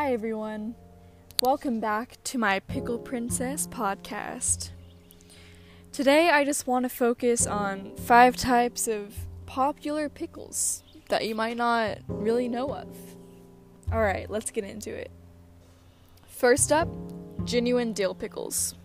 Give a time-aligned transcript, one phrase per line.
[0.00, 0.76] Hi, everyone.
[1.40, 4.70] Welcome back to my Pickle Princess podcast.
[5.90, 9.12] Today, I just want to focus on five types of
[9.46, 12.86] popular pickles that you might not really know of.
[13.92, 15.10] Alright, let's get into it.
[16.28, 16.88] First up,
[17.44, 18.76] genuine dill pickles.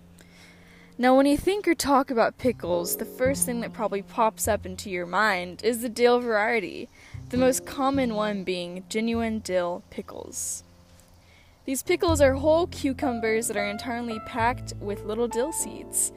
[0.98, 4.66] Now, when you think or talk about pickles, the first thing that probably pops up
[4.66, 6.90] into your mind is the dill variety,
[7.30, 10.64] the most common one being genuine dill pickles.
[11.66, 16.12] These pickles are whole cucumbers that are entirely packed with little dill seeds.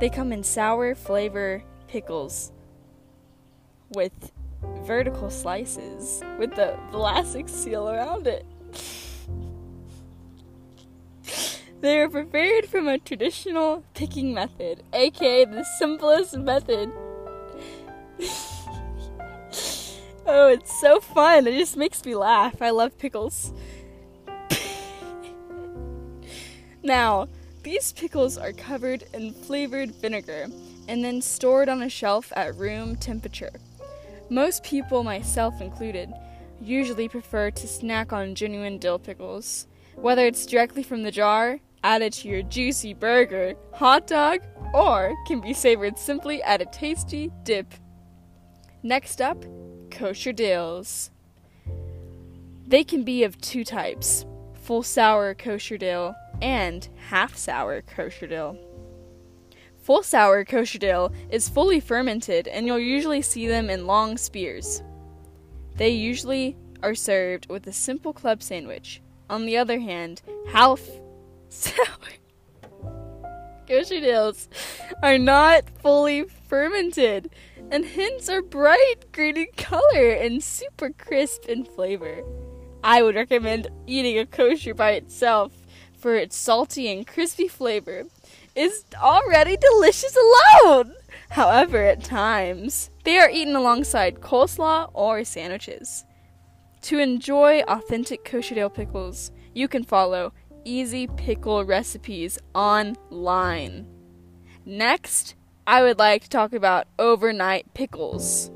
[0.00, 2.50] They come in sour flavor pickles
[3.90, 4.32] with
[4.82, 8.44] vertical slices with the plastic seal around it.
[11.80, 16.90] They are prepared from a traditional picking method, aka the simplest method.
[20.26, 21.46] oh, it's so fun.
[21.46, 22.62] It just makes me laugh.
[22.62, 23.52] I love pickles.
[26.84, 27.28] Now,
[27.62, 30.48] these pickles are covered in flavored vinegar
[30.86, 33.52] and then stored on a shelf at room temperature.
[34.28, 36.12] Most people, myself included,
[36.60, 42.12] usually prefer to snack on genuine dill pickles, whether it's directly from the jar, added
[42.12, 44.40] to your juicy burger, hot dog,
[44.74, 47.72] or can be savored simply at a tasty dip.
[48.82, 49.42] Next up,
[49.90, 51.10] kosher dills.
[52.66, 58.58] They can be of two types full sour kosher dill and half sour kosher dill.
[59.82, 64.82] Full sour kosher dill is fully fermented, and you'll usually see them in long spears.
[65.76, 69.02] They usually are served with a simple club sandwich.
[69.28, 70.80] On the other hand, half
[71.48, 71.86] sour
[73.66, 74.48] kosher dills
[75.02, 77.30] are not fully fermented
[77.70, 82.22] and hence are bright green in color and super crisp in flavor.
[82.82, 85.52] I would recommend eating a kosher by itself
[86.04, 88.02] for its salty and crispy flavor,
[88.54, 90.94] is already delicious alone.
[91.30, 96.04] However, at times, they are eaten alongside coleslaw or sandwiches.
[96.82, 100.34] To enjoy authentic kosher dill pickles, you can follow
[100.66, 103.86] easy pickle recipes online.
[104.66, 105.34] Next,
[105.66, 108.50] I would like to talk about overnight pickles.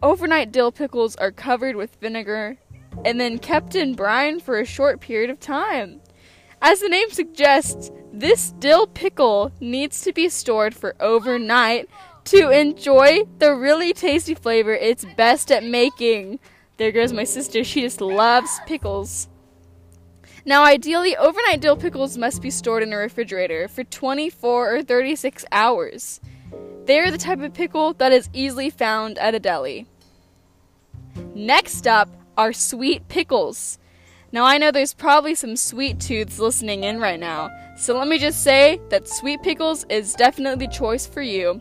[0.00, 2.58] Overnight dill pickles are covered with vinegar
[3.04, 6.00] and then kept in brine for a short period of time.
[6.62, 11.88] As the name suggests, this dill pickle needs to be stored for overnight
[12.24, 16.38] to enjoy the really tasty flavor it's best at making.
[16.76, 19.28] There goes my sister, she just loves pickles.
[20.46, 25.44] Now, ideally, overnight dill pickles must be stored in a refrigerator for 24 or 36
[25.52, 26.20] hours.
[26.84, 29.86] They are the type of pickle that is easily found at a deli.
[31.34, 33.78] Next up are sweet pickles.
[34.32, 38.18] Now, I know there's probably some sweet tooths listening in right now, so let me
[38.18, 41.60] just say that sweet pickles is definitely the choice for you.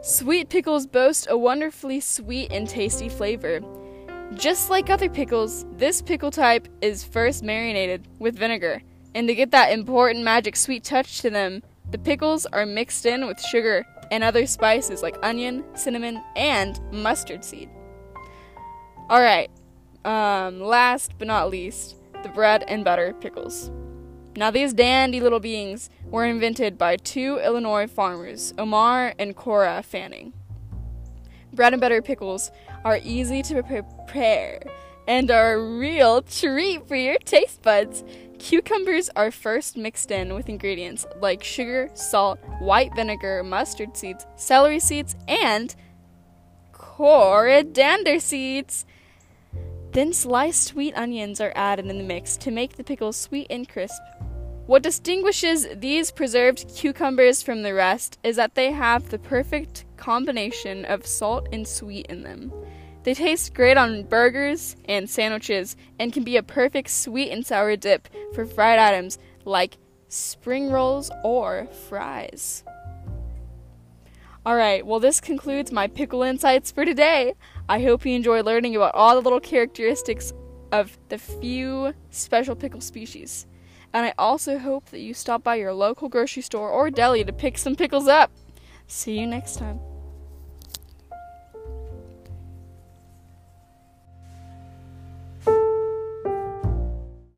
[0.00, 3.60] Sweet pickles boast a wonderfully sweet and tasty flavor.
[4.34, 8.82] Just like other pickles, this pickle type is first marinated with vinegar,
[9.14, 13.26] and to get that important magic sweet touch to them, the pickles are mixed in
[13.26, 17.68] with sugar and other spices like onion, cinnamon, and mustard seed.
[19.10, 19.50] Alright,
[20.04, 23.70] um, last but not least, the bread and butter pickles.
[24.34, 30.32] Now, these dandy little beings were invented by two Illinois farmers, Omar and Cora Fanning.
[31.52, 32.50] Bread and butter pickles
[32.84, 34.62] are easy to prepare
[35.06, 38.04] and are a real treat for your taste buds.
[38.38, 44.80] Cucumbers are first mixed in with ingredients like sugar, salt, white vinegar, mustard seeds, celery
[44.80, 45.74] seeds, and
[46.72, 48.86] coriander seeds.
[49.92, 53.68] Then sliced sweet onions are added in the mix to make the pickles sweet and
[53.68, 54.00] crisp.
[54.66, 60.86] What distinguishes these preserved cucumbers from the rest is that they have the perfect combination
[60.86, 62.50] of salt and sweet in them.
[63.02, 67.76] They taste great on burgers and sandwiches and can be a perfect sweet and sour
[67.76, 69.76] dip for fried items like
[70.08, 72.64] spring rolls or fries.
[74.44, 77.34] Alright, well, this concludes my pickle insights for today.
[77.68, 80.32] I hope you enjoy learning about all the little characteristics
[80.72, 83.46] of the few special pickle species.
[83.92, 87.32] And I also hope that you stop by your local grocery store or deli to
[87.32, 88.32] pick some pickles up.
[88.88, 89.78] See you next time.